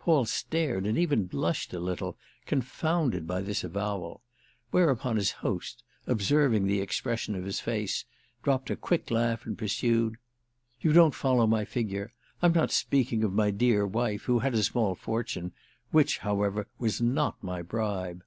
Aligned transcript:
Paul 0.00 0.24
stared 0.24 0.84
and 0.84 0.98
even 0.98 1.26
blushed 1.26 1.72
a 1.72 1.78
little, 1.78 2.18
confounded 2.44 3.24
by 3.24 3.40
this 3.40 3.62
avowal; 3.62 4.24
whereupon 4.72 5.14
his 5.14 5.30
host, 5.30 5.84
observing 6.08 6.66
the 6.66 6.80
expression 6.80 7.36
of 7.36 7.44
his 7.44 7.60
face, 7.60 8.04
dropped 8.42 8.68
a 8.68 8.74
quick 8.74 9.12
laugh 9.12 9.46
and 9.46 9.56
pursued: 9.56 10.16
"You 10.80 10.92
don't 10.92 11.14
follow 11.14 11.46
my 11.46 11.64
figure. 11.64 12.12
I'm 12.42 12.52
not 12.52 12.72
speaking 12.72 13.22
of 13.22 13.32
my 13.32 13.52
dear 13.52 13.86
wife, 13.86 14.22
who 14.24 14.40
had 14.40 14.54
a 14.54 14.64
small 14.64 14.96
fortune—which, 14.96 16.18
however, 16.18 16.66
was 16.80 17.00
not 17.00 17.40
my 17.40 17.62
bribe. 17.62 18.24